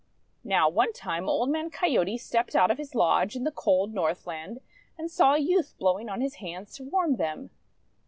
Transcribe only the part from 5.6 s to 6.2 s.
blowing